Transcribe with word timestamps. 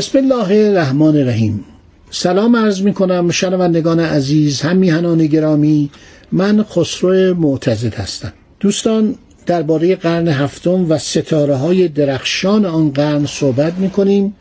بسم 0.00 0.18
الله 0.18 0.68
الرحمن 0.68 1.16
الرحیم. 1.16 1.64
سلام 2.10 2.56
عرض 2.56 2.82
می 2.82 2.94
کنم 2.94 3.30
شنوندگان 3.30 4.00
عزیز 4.00 4.60
هم 4.60 4.80
گرامی. 5.26 5.90
من 6.32 6.62
خسرو 6.62 7.34
معتزد 7.34 7.94
هستم. 7.94 8.32
دوستان 8.60 9.14
درباره 9.46 9.96
قرن 9.96 10.28
هفتم 10.28 10.90
و 10.90 10.98
ستاره 10.98 11.54
های 11.54 11.88
درخشان 11.88 12.66
آن 12.66 12.90
قرن 12.90 13.26
صحبت 13.26 13.74
می 13.74 13.90
کنیم 13.90 14.36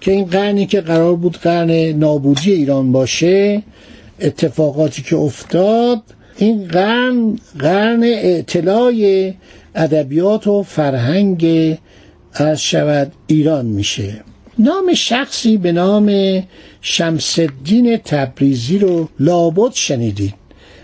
که 0.00 0.10
این 0.10 0.24
قرنی 0.24 0.66
که 0.66 0.80
قرار 0.80 1.16
بود 1.16 1.36
قرن 1.36 1.70
نابودی 1.70 2.52
ایران 2.52 2.92
باشه 2.92 3.62
اتفاقاتی 4.20 5.02
که 5.02 5.16
افتاد 5.16 6.02
این 6.36 6.68
قرن 6.68 7.38
قرن 7.58 8.02
اعتلاع 8.02 8.92
ادبیات 9.74 10.46
و 10.46 10.62
فرهنگ 10.62 11.46
از 12.32 12.62
شود 12.62 13.12
ایران 13.26 13.66
میشه. 13.66 14.33
نام 14.58 14.94
شخصی 14.94 15.56
به 15.56 15.72
نام 15.72 16.12
شمس 16.80 17.38
الدین 17.38 17.96
تبریزی 17.96 18.78
رو 18.78 19.08
لابد 19.20 19.72
شنیدید. 19.74 20.34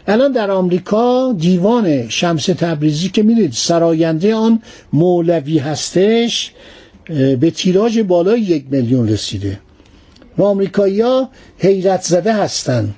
الان 0.07 0.33
در 0.33 0.51
آمریکا 0.51 1.35
دیوان 1.39 2.09
شمس 2.09 2.45
تبریزی 2.47 3.09
که 3.09 3.23
می‌دید 3.23 3.53
سراینده 3.53 4.35
آن 4.35 4.63
مولوی 4.93 5.59
هستش 5.59 6.53
به 7.41 7.53
تیراژ 7.57 7.99
بالای 7.99 8.41
یک 8.41 8.65
میلیون 8.71 9.09
رسیده. 9.09 9.61
و 10.39 10.43
آمریکایی 10.43 11.01
ها 11.01 11.31
حیرت 11.59 12.03
زده 12.03 12.33
هستند 12.33 12.95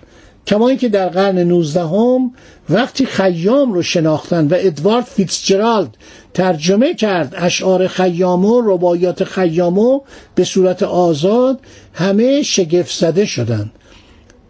کما 0.47 0.69
اینکه 0.69 0.89
در 0.89 1.09
قرن 1.09 1.39
19 1.39 1.81
هم 1.81 2.33
وقتی 2.71 3.07
خیام 3.07 3.73
رو 3.73 3.83
شناختن 3.83 4.47
و 4.47 4.55
ادوارد 4.59 5.05
فیتزجرالد 5.05 5.97
ترجمه 6.35 6.95
کرد 6.95 7.35
اشعار 7.37 7.89
خیامو 7.89 8.61
ربایات 8.65 9.25
خیامو 9.25 10.01
به 10.35 10.45
صورت 10.45 10.83
آزاد 10.83 11.61
همه 11.95 12.43
شگفت 12.43 12.99
زده 12.99 13.25
شدن 13.25 13.71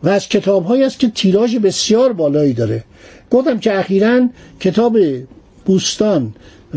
و 0.03 0.09
از 0.09 0.29
کتاب 0.29 0.73
است 0.73 0.99
که 0.99 1.09
تیراژ 1.09 1.57
بسیار 1.57 2.13
بالایی 2.13 2.53
داره. 2.53 2.85
گفتم 3.31 3.59
که 3.59 3.79
اخیرا 3.79 4.29
کتاب 4.61 4.99
بوستان 5.65 6.35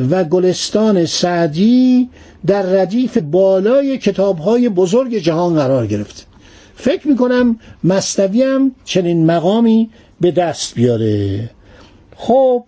و 0.09 0.23
گلستان 0.23 1.05
سعدی 1.05 2.09
در 2.47 2.61
ردیف 2.61 3.17
بالای 3.17 3.97
کتاب 3.97 4.37
های 4.37 4.69
بزرگ 4.69 5.17
جهان 5.17 5.53
قرار 5.55 5.87
گرفت. 5.87 6.27
فکر 6.75 7.07
می‌کنم 7.07 7.59
مستوی 7.83 8.43
هم 8.43 8.71
چنین 8.85 9.25
مقامی 9.25 9.89
به 10.21 10.31
دست 10.31 10.75
بیاره. 10.75 11.49
خب 12.15 12.63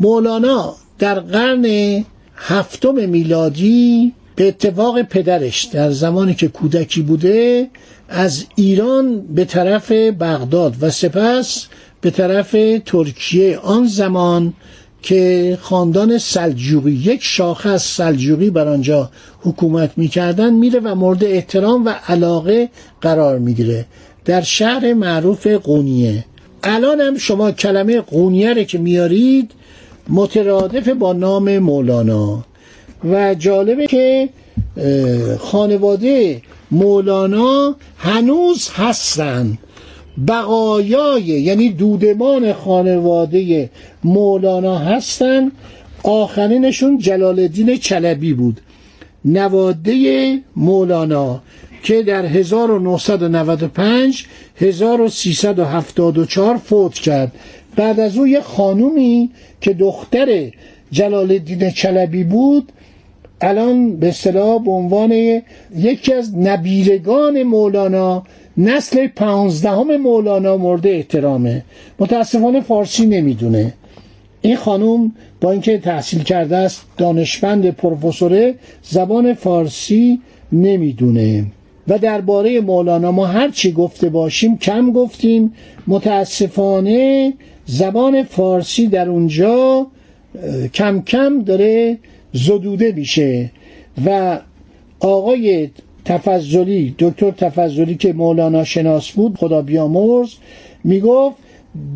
مولانا 0.00 0.74
در 0.98 1.20
قرن 1.20 2.04
هفتم 2.36 3.08
میلادی 3.08 4.12
به 4.36 4.48
اتفاق 4.48 5.02
پدرش 5.02 5.64
در 5.64 5.90
زمانی 5.90 6.34
که 6.34 6.48
کودکی 6.48 7.02
بوده 7.02 7.70
از 8.08 8.44
ایران 8.54 9.20
به 9.20 9.44
طرف 9.44 9.92
بغداد 9.92 10.76
و 10.80 10.90
سپس 10.90 11.66
به 12.00 12.10
طرف 12.10 12.56
ترکیه. 12.86 13.58
آن 13.58 13.86
زمان 13.86 14.52
که 15.04 15.58
خاندان 15.60 16.18
سلجوقی 16.18 16.92
یک 16.92 17.22
شاخه 17.22 17.68
از 17.68 17.82
سلجوقی 17.82 18.50
بر 18.50 18.68
آنجا 18.68 19.10
حکومت 19.40 19.90
می‌کردن 19.96 20.52
میره 20.52 20.80
و 20.80 20.94
مورد 20.94 21.24
احترام 21.24 21.86
و 21.86 21.94
علاقه 22.08 22.68
قرار 23.00 23.38
می‌گیره 23.38 23.86
در 24.24 24.40
شهر 24.40 24.94
معروف 24.94 25.46
قونیه. 25.46 26.24
الان 26.62 27.00
هم 27.00 27.18
شما 27.18 27.52
کلمه 27.52 28.00
قونیه 28.00 28.64
که 28.64 28.78
میارید 28.78 29.50
مترادف 30.08 30.88
با 30.88 31.12
نام 31.12 31.58
مولانا. 31.58 32.44
و 33.04 33.34
جالبه 33.34 33.86
که 33.86 34.28
خانواده 35.38 36.42
مولانا 36.70 37.76
هنوز 37.98 38.70
هستن. 38.74 39.58
بقایای 40.28 41.22
یعنی 41.22 41.68
دودمان 41.68 42.52
خانواده 42.52 43.70
مولانا 44.04 44.78
هستن. 44.78 45.52
آخرینشون 46.02 46.98
جلال 46.98 47.38
الدین 47.38 47.76
چلبی 47.76 48.34
بود. 48.34 48.60
نواده 49.24 50.38
مولانا 50.56 51.42
که 51.82 52.02
در 52.02 52.26
1995 52.26 54.26
1374 54.56 56.56
فوت 56.56 56.94
کرد. 56.94 57.32
بعد 57.76 58.00
از 58.00 58.16
او 58.16 58.26
یه 58.26 58.40
خانومی 58.40 59.30
که 59.60 59.72
دختر 59.72 60.50
جلال 60.92 61.30
الدین 61.30 61.70
چلبی 61.70 62.24
بود 62.24 62.72
الان 63.40 63.96
به 63.96 64.08
اصطلاح 64.08 64.64
به 64.64 64.70
عنوان 64.70 65.40
یکی 65.76 66.14
از 66.14 66.38
نبیرگان 66.38 67.42
مولانا 67.42 68.22
نسل 68.56 69.06
پانزدهم 69.06 69.96
مولانا 69.96 70.56
مورد 70.56 70.86
احترامه. 70.86 71.64
متاسفانه 71.98 72.60
فارسی 72.60 73.06
نمی‌دونه. 73.06 73.72
این 74.42 74.56
خانم 74.56 75.12
با 75.40 75.50
اینکه 75.50 75.78
تحصیل 75.78 76.22
کرده 76.22 76.56
است 76.56 76.86
دانشمند 76.96 77.70
پروفسوره 77.70 78.54
زبان 78.82 79.34
فارسی 79.34 80.20
نمی‌دونه. 80.52 81.46
و 81.88 81.98
درباره 81.98 82.60
مولانا 82.60 83.12
ما 83.12 83.26
هر 83.26 83.50
چی 83.50 83.72
گفته 83.72 84.08
باشیم 84.08 84.58
کم 84.58 84.92
گفتیم. 84.92 85.52
متاسفانه 85.86 87.32
زبان 87.66 88.22
فارسی 88.22 88.86
در 88.86 89.08
اونجا 89.08 89.86
کم 90.74 91.02
کم 91.02 91.42
داره 91.42 91.98
زدوده 92.32 92.92
میشه. 92.92 93.50
و 94.06 94.38
آقای 95.00 95.70
تفضلی 96.04 96.94
دکتر 96.98 97.30
تفضلی 97.30 97.94
که 97.94 98.12
مولانا 98.12 98.64
شناس 98.64 99.10
بود 99.10 99.36
خدا 99.36 99.62
بیامرز 99.62 100.34
می‌گفت 100.84 101.36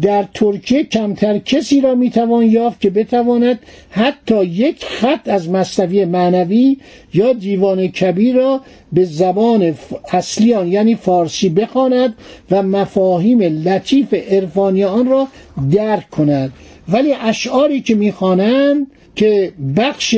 در 0.02 0.28
ترکیه 0.34 0.84
کمتر 0.84 1.38
کسی 1.38 1.80
را 1.80 1.94
می‌توان 1.94 2.44
یافت 2.44 2.80
که 2.80 2.90
بتواند 2.90 3.58
حتی 3.90 4.44
یک 4.44 4.84
خط 4.84 5.28
از 5.28 5.50
مصنوی 5.50 6.04
معنوی 6.04 6.76
یا 7.14 7.32
دیوان 7.32 7.86
کبیر 7.86 8.36
را 8.36 8.60
به 8.92 9.04
زبان 9.04 9.74
اصلی 10.12 10.54
آن 10.54 10.68
یعنی 10.68 10.94
فارسی 10.94 11.48
بخواند 11.48 12.14
و 12.50 12.62
مفاهیم 12.62 13.40
لطیف 13.40 14.14
عرفانی 14.14 14.84
آن 14.84 15.06
را 15.06 15.28
درک 15.70 16.10
کند. 16.10 16.52
ولی 16.88 17.12
اشعاری 17.12 17.80
که 17.80 17.94
می‌خوانند 17.94 18.86
که 19.14 19.52
بخش 19.76 20.16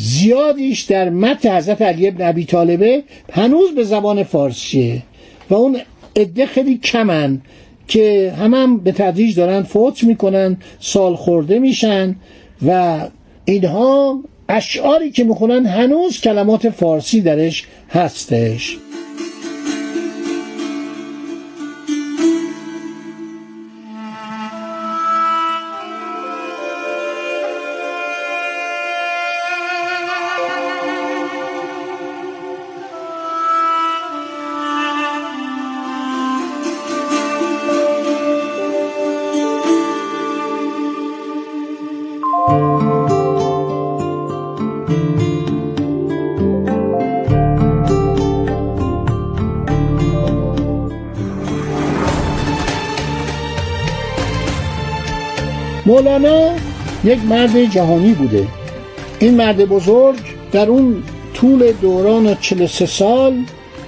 زیادیش 0.00 0.80
در 0.80 1.10
متن 1.10 1.56
حضرت 1.56 1.82
علی 1.82 2.08
ابن 2.08 2.28
ابی 2.28 2.44
طالبه 2.44 3.02
هنوز 3.32 3.74
به 3.74 3.84
زبان 3.84 4.22
فارسیه 4.22 5.02
و 5.50 5.54
اون 5.54 5.80
عده 6.16 6.46
خیلی 6.46 6.78
کمن 6.78 7.40
که 7.88 8.34
هم, 8.38 8.54
هم 8.54 8.78
به 8.78 8.92
تدریج 8.92 9.36
دارن 9.36 9.62
فوت 9.62 10.04
می‌کنن 10.04 10.56
سال 10.80 11.16
خورده 11.16 11.58
میشن 11.58 12.16
و 12.66 12.98
اینها 13.44 14.22
اشعاری 14.48 15.10
که 15.10 15.24
می‌خونن 15.24 15.66
هنوز 15.66 16.20
کلمات 16.20 16.68
فارسی 16.68 17.20
درش 17.20 17.66
هستش. 17.90 18.78
مولانا 55.98 56.56
یک 57.04 57.18
مرد 57.24 57.64
جهانی 57.64 58.12
بوده. 58.12 58.46
این 59.18 59.34
مرد 59.34 59.64
بزرگ 59.64 60.18
در 60.52 60.68
اون 60.68 61.02
طول 61.34 61.72
دوران 61.72 62.36
43 62.40 62.86
سال 62.86 63.34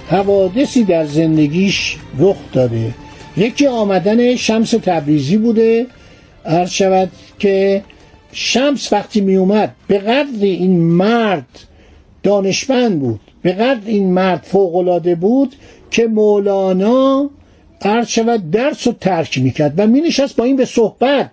حوادثی 0.08 0.84
در 0.84 1.04
زندگیش 1.04 1.96
رخ 2.18 2.36
داده. 2.52 2.94
یکی 3.36 3.66
آمدن 3.66 4.36
شمس 4.36 4.70
تبریزی 4.70 5.36
بوده. 5.36 5.86
عرض 6.44 6.70
شود 6.70 7.10
که 7.38 7.84
شمس 8.32 8.92
وقتی 8.92 9.20
می 9.20 9.36
اومد 9.36 9.74
به 9.88 9.98
قدر 9.98 10.42
این 10.42 10.80
مرد 10.80 11.60
دانشمند 12.22 13.00
بود 13.00 13.20
به 13.42 13.52
قدر 13.52 13.86
این 13.86 14.12
مرد 14.12 14.42
فوقالعاده 14.42 15.14
بود 15.14 15.54
که 15.90 16.06
مولانا 16.06 17.30
عرض 17.82 18.08
شود 18.08 18.50
درس 18.50 18.86
رو 18.86 18.92
ترک 19.00 19.38
می‌کرد 19.38 19.74
و 19.76 19.86
می 19.86 20.00
نشست 20.00 20.36
با 20.36 20.44
این 20.44 20.56
به 20.56 20.64
صحبت. 20.64 21.30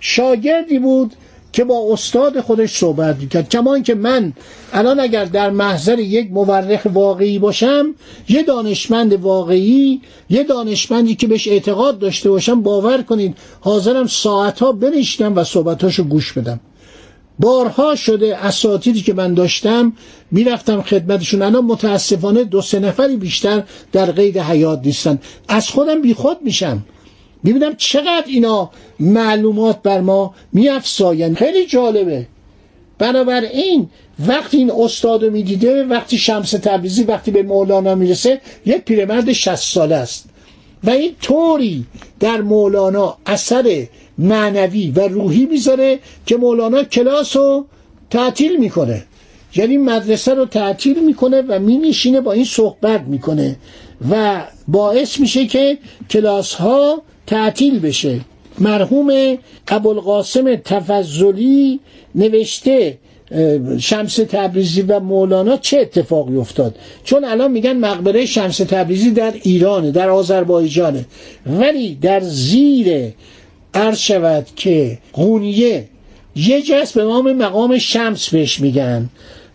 شاگردی 0.00 0.78
بود 0.78 1.12
که 1.52 1.64
با 1.64 1.92
استاد 1.92 2.40
خودش 2.40 2.76
صحبت 2.76 3.16
می‌کرد. 3.16 3.48
کما 3.48 3.78
که 3.78 3.94
من 3.94 4.32
الان 4.72 5.00
اگر 5.00 5.24
در 5.24 5.50
محضر 5.50 5.98
یک 5.98 6.32
مورخ 6.32 6.86
واقعی 6.92 7.38
باشم 7.38 7.94
یه 8.28 8.42
دانشمند 8.42 9.12
واقعی 9.12 10.00
یه 10.30 10.42
دانشمندی 10.42 11.14
که 11.14 11.26
بهش 11.26 11.48
اعتقاد 11.48 11.98
داشته 11.98 12.30
باشم 12.30 12.62
باور 12.62 13.02
کنید 13.02 13.36
حاضرم 13.60 14.06
ساعتها 14.06 14.72
بنشینم 14.72 15.36
و 15.36 15.44
صحبتاشو 15.44 16.04
گوش 16.04 16.32
بدم. 16.32 16.60
بارها 17.38 17.94
شده 17.94 18.36
اساتیدی 18.36 19.02
که 19.02 19.14
من 19.14 19.34
داشتم 19.34 19.92
می‌رفتم 20.30 20.82
خدمتشون. 20.82 21.42
الان 21.42 21.64
متاسفانه 21.64 22.44
دو 22.44 22.62
سه 22.62 22.78
نفری 22.78 23.16
بیشتر 23.16 23.62
در 23.92 24.10
قید 24.12 24.38
حیات 24.38 24.80
نیستن. 24.84 25.18
از 25.48 25.68
خودم 25.68 26.02
بیخود 26.02 26.36
میشم. 26.44 26.84
می‌بینم 27.46 27.74
چقدر 27.76 28.24
اینا 28.26 28.70
معلومات 29.00 29.82
بر 29.82 30.00
ما 30.00 30.34
میافزاین. 30.52 31.34
خیلی 31.34 31.66
جالبه. 31.66 32.26
بنابراین 32.98 33.88
وقتی 34.26 34.56
این 34.56 34.70
استاد 34.70 35.24
رو 35.24 35.30
می‌دیده 35.30 35.84
وقتی 35.84 36.18
شمس 36.18 36.50
تبریزی 36.50 37.02
وقتی 37.02 37.30
به 37.30 37.42
مولانا 37.42 37.94
می‌رسه 37.94 38.40
یک 38.66 38.84
پیرمرد 38.84 39.32
60 39.32 39.54
ساله 39.54 39.94
است. 39.96 40.28
و 40.84 40.90
این 40.90 41.12
طوری 41.20 41.84
در 42.20 42.40
مولانا 42.40 43.16
اثر 43.26 43.86
معنوی 44.18 44.90
و 44.90 45.08
روحی 45.08 45.46
می‌ذاره 45.46 45.98
که 46.26 46.36
مولانا 46.36 46.84
کلاس 46.84 47.36
رو 47.36 47.66
تعطیل 48.10 48.56
می‌کنه. 48.56 49.04
یعنی 49.56 49.76
مدرسه 49.76 50.34
رو 50.34 50.44
تعطیل 50.46 51.04
می‌کنه 51.04 51.42
و 51.48 51.58
مینشینه 51.58 52.20
با 52.20 52.32
این 52.32 52.44
صحبت 52.44 53.00
می‌کنه. 53.00 53.56
و 54.10 54.42
باعث 54.68 55.20
میشه 55.20 55.46
که 55.46 55.78
کلاس 56.10 56.54
ها 56.54 57.02
تعطیل 57.26 57.78
بشه. 57.78 58.20
مرحوم 58.58 59.38
ابوالقاسم 59.68 60.56
تفضلی 60.56 61.80
نوشته 62.14 62.98
شمس 63.78 64.16
تبریزی 64.16 64.82
و 64.82 65.00
مولانا 65.00 65.56
چه 65.56 65.78
اتفاقی 65.78 66.36
افتاد؟ 66.36 66.74
چون 67.04 67.24
الان 67.24 67.50
میگن 67.50 67.76
مقبره 67.76 68.26
شمس 68.26 68.56
تبریزی 68.56 69.10
در 69.10 69.34
ایرانه 69.42 69.90
در 69.90 70.10
آذربایجانه. 70.10 71.04
ولی 71.46 71.94
در 71.94 72.20
زیر 72.20 73.12
عرض 73.74 73.98
شود 73.98 74.46
که 74.56 74.98
قونیه 75.12 75.88
یه 76.36 76.62
جس 76.62 76.92
به 76.92 77.04
نام 77.04 77.32
مقام 77.32 77.78
شمس 77.78 78.28
بهش 78.28 78.60
میگن. 78.60 79.10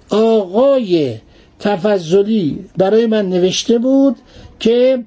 آقای 0.09 1.15
تفضلی 1.59 2.59
برای 2.77 3.05
من 3.05 3.29
نوشته 3.29 3.77
بود 3.77 4.15
که 4.59 5.03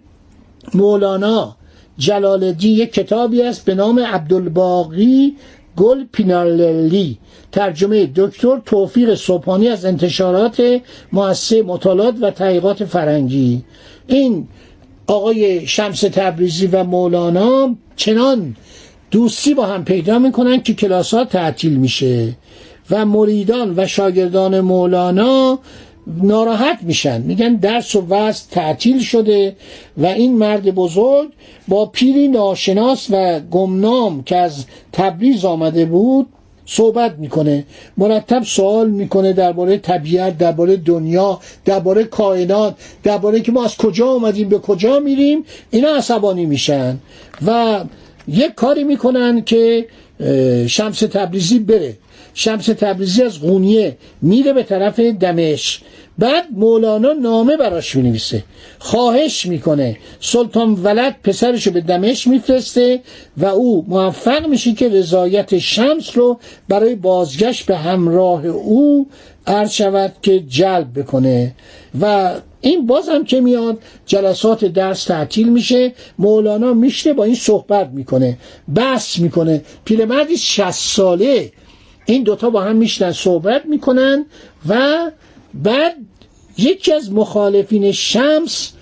مولانا 0.74 1.56
جلال 1.98 2.44
الدین 2.44 2.76
یک 2.76 2.92
کتابی 2.92 3.42
است 3.42 3.64
به 3.64 3.74
نام 3.74 3.98
عبدالباقی 3.98 5.36
گل 5.76 6.04
پیناللی. 6.12 7.18
ترجمه 7.52 8.10
دکتر 8.16 8.60
توفیق 8.66 9.14
صبحانی 9.14 9.68
از 9.68 9.84
انتشارات 9.84 10.80
مؤسسه 11.12 11.62
مطالعات 11.62 12.14
و 12.20 12.30
تحقیقات 12.30 12.84
فرنگی 12.84 13.64
این 14.06 14.48
آقای 15.06 15.66
شمس 15.66 16.00
تبریزی 16.00 16.66
و 16.66 16.84
مولانا 16.84 17.76
چنان 17.96 18.56
دوستی 19.10 19.54
با 19.54 19.66
هم 19.66 19.84
پیدا 19.84 20.18
می‌کنن 20.18 20.62
که 20.62 20.74
کلاس 20.74 21.14
ها 21.14 21.24
تعطیل 21.24 21.76
میشه 21.76 22.36
و 22.90 23.06
مریدان 23.06 23.74
و 23.76 23.86
شاگردان 23.86 24.60
مولانا 24.60 25.58
ناراحت 26.06 26.78
میشن. 26.82 27.22
میگن 27.22 27.54
درس 27.54 27.94
و 27.94 28.06
وست 28.08 28.50
تعطیل 28.50 29.00
شده 29.00 29.56
و 29.98 30.06
این 30.06 30.38
مرد 30.38 30.74
بزرگ 30.74 31.28
با 31.68 31.86
پیری 31.86 32.28
ناشناس 32.28 33.06
و 33.10 33.40
گمنام 33.40 34.22
که 34.22 34.36
از 34.36 34.64
تبریز 34.92 35.44
آمده 35.44 35.84
بود 35.84 36.26
صحبت 36.66 37.14
می‌کنه. 37.18 37.64
مرتب 37.96 38.42
سوال 38.42 38.90
می‌کنه 38.90 39.32
درباره 39.32 39.78
طبیعت 39.78 40.38
درباره 40.38 40.76
دنیا 40.76 41.40
درباره 41.64 42.04
کائنات 42.04 42.74
درباره 43.02 43.40
که 43.40 43.52
ما 43.52 43.64
از 43.64 43.76
کجا 43.76 44.06
آمدیم 44.06 44.48
به 44.48 44.58
کجا 44.58 44.98
میریم 44.98 45.44
اینا 45.70 45.88
عصبانی 45.88 46.46
میشن. 46.46 46.98
و 47.46 47.80
یک 48.28 48.54
کاری 48.54 48.84
می‌کنن 48.84 49.42
که 49.42 49.86
شمس 50.66 50.98
تبریزی 50.98 51.58
بره. 51.58 51.96
شمس 52.34 52.66
تبریزی 52.66 53.22
از 53.22 53.40
قونیه 53.40 53.96
میره 54.22 54.52
به 54.52 54.62
طرف 54.62 55.00
دمشق. 55.00 55.82
بعد 56.18 56.44
مولانا 56.52 57.12
نامه 57.12 57.56
براش 57.56 57.96
می‌نویسه. 57.96 58.44
خواهش 58.78 59.46
می‌کنه. 59.46 59.96
سلطان 60.20 60.74
ولد 60.74 61.16
پسرشو 61.24 61.70
به 61.70 61.80
دمشق 61.80 62.30
میفرسته 62.30 63.00
و 63.36 63.46
او 63.46 63.84
موفق 63.88 64.46
میشه 64.46 64.72
که 64.72 64.88
رضایت 64.88 65.58
شمس 65.58 66.16
رو 66.16 66.38
برای 66.68 66.94
بازگشت 66.94 67.66
به 67.66 67.76
همراه 67.76 68.46
او 68.46 69.08
عرض 69.46 69.70
شود 69.70 70.12
که 70.22 70.40
جلب 70.40 71.00
بکنه. 71.00 71.54
و 72.00 72.34
این 72.60 72.86
بازم 72.86 73.24
که 73.24 73.40
میاد 73.40 73.78
جلسات 74.06 74.64
درس 74.64 75.04
تعطیل 75.04 75.48
میشه. 75.48 75.92
مولانا 76.18 76.74
میشنه 76.74 77.12
با 77.12 77.24
این 77.24 77.34
صحبت 77.34 77.90
می‌کنه. 77.92 78.38
بحث 78.74 79.18
می‌کنه. 79.18 79.62
پیرمردی 79.84 80.36
60 80.36 80.70
ساله 80.70 81.52
این 82.06 82.22
دوتا 82.22 82.50
با 82.50 82.60
هم 82.60 82.76
میشنن 82.76 83.12
صحبت 83.12 83.66
می‌کنن 83.66 84.26
و 84.68 85.10
بعد 85.54 85.94
یکی 86.58 86.92
از 86.92 87.12
مخالفین 87.12 87.92
شمس 87.92 88.72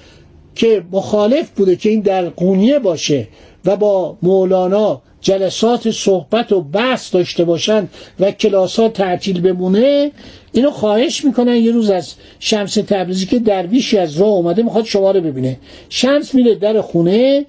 که 0.54 0.84
مخالف 0.92 1.50
بوده 1.50 1.76
که 1.76 1.88
این 1.88 2.00
در 2.00 2.28
قونیه 2.28 2.78
باشه 2.78 3.28
و 3.64 3.76
با 3.76 4.16
مولانا 4.22 5.02
جلسات 5.20 5.90
صحبت 5.90 6.52
و 6.52 6.60
بحث 6.60 7.14
داشته 7.14 7.44
باشن 7.44 7.88
و 8.20 8.30
کلاسات 8.30 8.92
تعطیل 8.92 9.40
بمونه 9.40 10.11
اینو 10.52 10.70
خواهش 10.70 11.25
می‌کنن. 11.25 11.56
یه 11.56 11.73
روز 11.73 11.90
از 11.90 12.14
شمس 12.38 12.75
تبریزی 12.75 13.26
که 13.26 13.38
درویشی 13.38 13.99
از 13.99 14.16
راه 14.16 14.28
اومده 14.28 14.62
می‌خواد 14.62 14.85
شما 14.85 15.11
رو 15.11 15.20
ببینه. 15.20 15.58
شمس 15.88 16.35
میره 16.35 16.54
در 16.54 16.80
خونه 16.80 17.47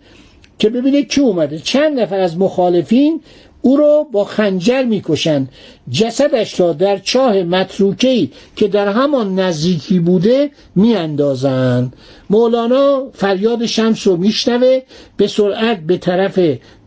که 0.59 0.69
ببینه 0.69 1.03
کی 1.03 1.21
اومده. 1.21 1.59
چند 1.59 1.99
نفر 1.99 2.19
از 2.19 2.37
مخالفین 2.37 3.21
او 3.65 3.77
رو 3.77 4.07
با 4.11 4.23
خنجر 4.23 4.83
می‌کشند. 4.83 5.49
جسدش 5.91 6.59
را 6.59 6.73
در 6.73 6.97
چاه 6.97 7.43
متروکهی 7.43 8.31
که 8.55 8.67
در 8.67 8.87
همان 8.87 9.39
نزدیکی 9.39 9.99
بوده 9.99 10.51
میاندازند. 10.75 11.93
مولانا 12.29 13.03
فریاد 13.13 13.65
شمس 13.65 14.07
رو 14.07 14.17
میشنوه 14.17 14.79
به 15.17 15.27
سرعت 15.27 15.79
به 15.79 15.97
طرف 15.97 16.39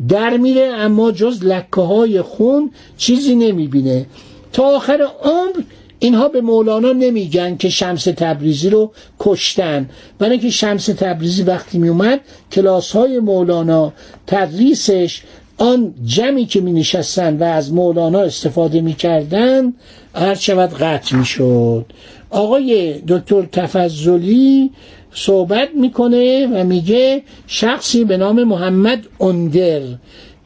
در 0.08 0.36
میره 0.36 0.62
اما 0.62 1.12
جز 1.12 1.44
لکه 1.44 1.80
های 1.80 2.22
خون 2.22 2.70
چیزی 2.96 3.34
نمی‌بینه. 3.34 4.06
تا 4.52 4.76
آخر 4.76 5.08
عمر 5.22 5.62
اینها 5.98 6.28
به 6.28 6.40
مولانا 6.40 6.92
نمیگن 6.92 7.56
که 7.56 7.68
شمس 7.68 8.04
تبریزی 8.04 8.70
رو 8.70 8.92
کشتن. 9.20 9.90
برای 10.18 10.38
که 10.38 10.50
شمس 10.50 10.86
تبریزی 10.86 11.42
وقتی 11.42 11.78
میومد 11.78 12.20
کلاس 12.52 12.92
های 12.92 13.18
مولانا 13.18 13.92
تدریسش 14.26 15.22
آن 15.58 15.94
جمعی 16.04 16.46
که 16.46 16.60
می 16.60 16.72
نشستن 16.72 17.36
و 17.36 17.44
از 17.44 17.72
مولانا 17.72 18.20
استفاده 18.20 18.80
می 18.80 18.94
کردن 18.94 19.72
هر 20.14 20.34
شود 20.34 20.74
قطع 20.74 21.16
می 21.16 21.24
شد 21.24 21.86
آقای 22.30 22.94
دکتر 23.08 23.42
تفضلی 23.52 24.70
صحبت 25.14 25.68
می‌کنه 25.74 26.46
و 26.46 26.64
میگه 26.64 27.22
شخصی 27.46 28.04
به 28.04 28.16
نام 28.16 28.44
محمد 28.44 29.04
اندر 29.20 29.80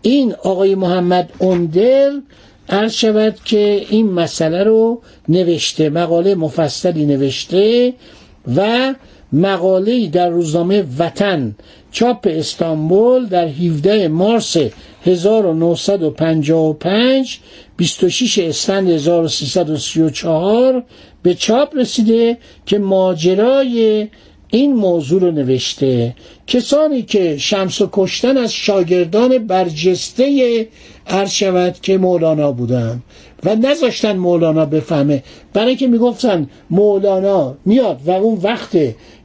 این 0.02 0.35
آقای 0.45 0.75
محمد 0.75 1.33
اندر 1.40 2.11
عرض 2.69 2.93
شود 2.93 3.37
که 3.45 3.87
این 3.90 4.12
مسئله 4.12 4.64
رو 4.64 5.02
نوشته 5.29 5.90
مقاله 5.90 6.35
مفصلی 6.35 7.07
نوشته 7.07 7.93
و 8.57 8.95
مقاله 9.33 10.09
در 10.09 10.29
روزنامه 10.29 10.85
وطن 10.99 11.55
چاپ 11.93 12.27
استانبول 12.31 13.27
در 13.27 13.49
17 13.49 14.09
مارس 14.09 14.57
1955 15.07 17.39
26 17.77 18.39
اسفند 18.39 18.91
1334 18.91 20.83
به 21.23 21.35
چاپ 21.35 21.77
رسیده 21.77 22.39
که 22.67 22.79
ماجرای 22.79 24.09
این 24.53 24.75
موضوع 24.75 25.21
رو 25.21 25.31
نوشته. 25.31 26.15
کسانی 26.47 27.03
که 27.03 27.37
شمس 27.39 27.81
و 27.81 27.89
کشتن 27.93 28.37
از 28.37 28.53
شاگردان 28.53 29.39
برجسته 29.39 30.69
شود 31.29 31.77
که 31.83 31.99
مولانا 31.99 32.53
بودن 32.53 33.03
و 33.45 33.57
نذاشتن 33.57 34.17
مولانا 34.17 34.65
بفهمه. 34.65 35.23
برای 35.53 35.69
اینکه 35.69 35.87
می‌گفتن 35.87 36.49
مولانا 36.71 37.57
میاد 37.65 38.01
و 38.07 38.11
اون 38.11 38.39
وقت 38.43 38.77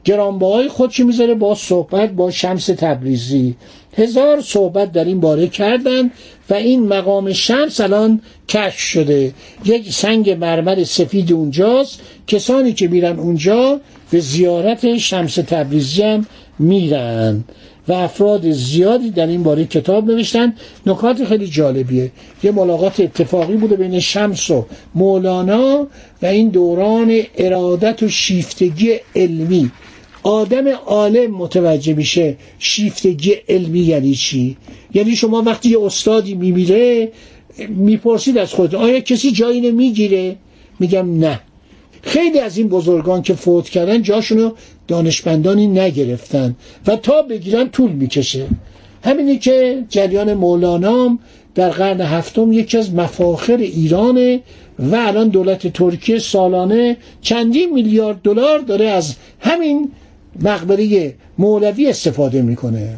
گرانبهای 0.06 0.68
خودشی 0.68 1.02
می‌ذاره؟ 1.02 1.34
با 1.34 1.54
صحبت 1.54 2.10
با 2.10 2.30
شمس 2.30 2.66
تبریزی. 2.66 3.54
هزار 3.96 4.40
صحبت 4.40 4.92
در 4.92 5.04
این 5.04 5.20
باره 5.20 5.46
کردن 5.46 6.10
و 6.50 6.54
این 6.54 6.88
مقام 6.88 7.32
شمس 7.32 7.80
الان 7.80 8.20
کشف 8.48 8.78
شده. 8.78 9.32
یک 9.64 9.92
سنگ 9.92 10.30
مرمر 10.30 10.84
سفید 10.84 11.32
اونجاست. 11.32 12.00
کسانی 12.26 12.72
که 12.72 12.88
میرن 12.88 13.18
اونجا 13.18 13.80
به 14.10 14.20
زیارت 14.20 14.96
شمس 14.96 15.34
تبریزی 15.34 16.02
هم 16.02 16.26
میرن. 16.58 17.44
و 17.88 17.92
افراد 17.92 18.50
زیادی 18.50 19.10
در 19.10 19.26
این 19.26 19.42
باره 19.42 19.64
کتاب 19.64 20.10
نوشتن. 20.10 20.54
نکات 20.86 21.24
خیلی 21.24 21.46
جالبیه. 21.46 22.10
یه 22.42 22.50
ملاقات 22.50 23.00
اتفاقی 23.00 23.56
بوده 23.56 23.76
بین 23.76 24.00
شمس 24.00 24.50
و 24.50 24.66
مولانا 24.94 25.86
و 26.22 26.26
این 26.26 26.48
دوران 26.48 27.20
ارادت 27.38 28.02
و 28.02 28.08
شیفتگی 28.08 28.94
علمی. 29.16 29.70
آدم 30.26 30.68
عالم 30.68 31.30
متوجه 31.30 31.94
میشه 31.94 32.36
شیفتگی 32.58 33.32
علمی 33.48 33.78
یعنی 33.80 34.14
چی؟ 34.14 34.56
یعنی 34.94 35.16
شما 35.16 35.42
وقتی 35.42 35.68
یه 35.68 35.80
استادی 35.82 36.34
میمیره 36.34 37.12
می‌پرسید 37.68 38.38
از 38.38 38.54
خود 38.54 38.74
آیا 38.74 39.00
کسی 39.00 39.30
جایی 39.30 39.60
نمی‌گیره 39.60 40.36
میگم 40.80 41.18
نه. 41.18 41.40
خیلی 42.02 42.38
از 42.38 42.58
این 42.58 42.68
بزرگان 42.68 43.22
که 43.22 43.34
فوت 43.34 43.68
کردن 43.68 44.02
جاشونو 44.02 44.50
دانشمندانی 44.88 45.66
نگرفتن 45.66 46.56
و 46.86 46.96
تا 46.96 47.22
بگیرن 47.22 47.68
طول 47.68 47.92
می‌کشه. 47.92 48.46
همینی 49.04 49.38
که 49.38 49.84
جریان 49.88 50.34
مولانام 50.34 51.18
در 51.54 51.70
قرن 51.70 52.00
هفتم 52.00 52.52
یکی 52.52 52.78
از 52.78 52.94
مفاخر 52.94 53.56
ایرانه 53.56 54.40
و 54.78 54.96
الان 54.96 55.28
دولت 55.28 55.66
ترکیه 55.66 56.18
سالانه 56.18 56.96
چندین 57.20 57.72
میلیارد 57.72 58.20
دلار 58.22 58.58
داره 58.58 58.86
از 58.86 59.14
همین 59.40 59.90
مقبره 60.40 61.14
مولوی 61.38 61.88
استفاده 61.88 62.42
می‌کنه. 62.42 62.96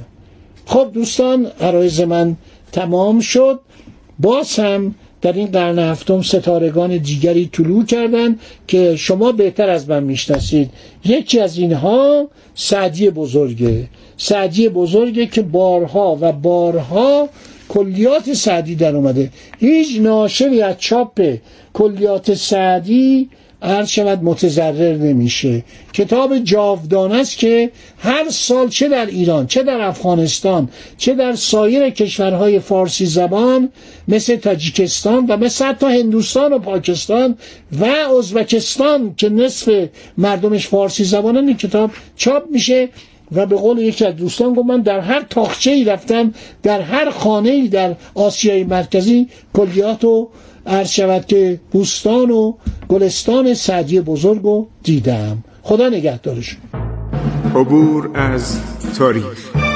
خب 0.67 0.91
دوستان 0.95 1.47
عرایز 1.61 2.01
من 2.01 2.37
تمام 2.73 3.21
شد. 3.21 3.61
باز 4.19 4.59
هم 4.59 4.95
در 5.23 5.33
این 5.33 5.47
قرن 5.47 5.79
هفتم 5.79 6.23
ستارگان 6.23 6.97
دیگری 6.97 7.51
طلوع 7.53 7.85
کردند 7.85 8.41
که 8.67 8.97
شما 8.97 9.33
بهتر 9.33 9.71
از 9.71 9.89
من 9.89 10.03
می‌شناسید. 10.03 10.71
یکی 11.05 11.41
از 11.41 11.59
اینها 11.59 12.29
سعدی 12.55 13.11
بزرگه. 13.11 13.89
سعدی 14.17 14.69
بزرگه 14.69 15.27
که 15.27 15.43
بارها 15.43 16.19
و 16.21 16.33
بارها 16.33 17.29
کلیات 17.69 18.33
سعدی 18.33 18.75
در 18.75 18.97
اومده. 18.97 19.31
هیچ 19.59 20.01
ناشری 20.01 20.63
از 20.63 20.75
چاپ 20.79 21.35
کلیات 21.73 22.35
سعدی 22.35 23.29
عرض 23.63 23.89
شود 23.89 24.23
متضرر 24.23 24.97
نمیشه. 24.97 25.65
کتاب 25.93 26.39
جاودان 26.39 27.13
است 27.13 27.39
که 27.39 27.71
هر 27.99 28.29
سال 28.31 28.69
چه 28.69 28.89
در 28.89 29.07
ایران 29.07 29.47
چه 29.47 29.63
در 29.63 29.81
افغانستان 29.81 30.69
چه 30.99 31.15
در 31.15 31.35
سایر 31.35 31.91
کشورهای 31.91 32.59
فارسی 32.59 33.07
زبان 33.07 33.69
مثل 34.09 34.37
تاجیکستان 34.37 35.27
و 35.27 35.37
مثل 35.37 35.65
حتی 35.65 35.87
هندوستان 35.87 36.53
و 36.53 36.59
پاکستان 36.59 37.37
و 37.81 37.85
ازبکستان 38.19 39.15
که 39.17 39.29
نصف 39.29 39.89
مردمش 40.19 40.69
فارسی 40.69 41.05
زبانن 41.05 41.49
این 41.49 41.57
کتاب 41.57 41.91
چاپ 42.17 42.43
میشه 42.51 42.89
و 43.33 43.47
به 43.47 43.57
قول 43.57 43.79
یکی 43.79 44.05
از 44.05 44.17
دوستان 44.17 44.55
گفت 44.55 44.67
من 44.69 44.81
در 44.81 45.01
هر 45.01 45.23
تاخچه 45.31 45.71
ای 45.71 45.85
رفتم 45.85 46.35
در 46.63 46.81
هر 46.81 47.11
خانه 47.11 47.51
ای 47.51 47.69
در 47.69 47.95
آسیای 48.15 48.65
مرکزی 48.65 49.29
کلیات 49.55 50.05
و 50.05 50.29
عرض 50.69 50.91
شود 50.91 51.27
که 51.27 51.61
بوستان 51.71 52.31
و 52.31 52.53
گلستان 52.89 53.55
سعدی 53.55 54.01
بزرگ 54.01 54.43
رو 54.43 54.67
دیدم. 54.83 55.45
خدا 55.63 55.89
نگهدارشون. 55.89 56.61
عبور 57.55 58.11
از 58.15 58.59
تاریخ. 58.99 59.68